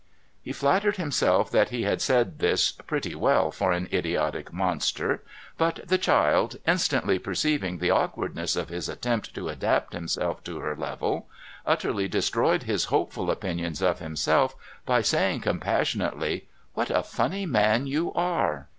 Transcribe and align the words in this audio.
He 0.41 0.51
flattered 0.51 0.95
himself 0.97 1.51
that 1.51 1.69
he 1.69 1.83
had 1.83 2.01
said 2.01 2.39
this 2.39 2.71
pretty 2.71 3.13
well 3.13 3.51
for 3.51 3.71
an 3.71 3.87
idiotic 3.93 4.51
monster; 4.51 5.21
but 5.59 5.81
the 5.87 5.99
child, 5.99 6.55
instantly 6.65 7.19
perceiving 7.19 7.77
the 7.77 7.91
awkwardness 7.91 8.55
of 8.55 8.69
his 8.69 8.89
attempt 8.89 9.35
to 9.35 9.47
adapt 9.47 9.93
himself 9.93 10.43
to 10.45 10.57
her 10.57 10.75
level, 10.75 11.29
utterly 11.67 12.07
destroyed 12.07 12.63
his 12.63 12.85
hopeful 12.85 13.29
opinion 13.29 13.75
of 13.83 13.99
himself 13.99 14.55
by 14.87 15.03
saying 15.03 15.41
compassionately:' 15.41 16.49
What 16.73 16.89
a 16.89 17.03
funny 17.03 17.45
man 17.45 17.85
you 17.85 18.11
are 18.13 18.69